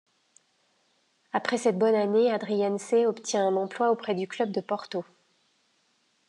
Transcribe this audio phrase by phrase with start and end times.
[1.31, 5.05] Après cette bonne année, Adriaanse obtient un emploi auprès du club de Porto.